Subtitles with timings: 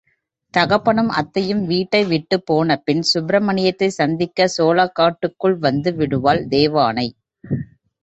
[0.53, 7.09] தகப்பனும் அத்தையும் வீட்டை விட்டுப் போன பின் சுப்பிரமணியத்தைச் சந்திக்கச் சோளக் காட்டுக்குள் வந்து விடுவாள் தேவானை!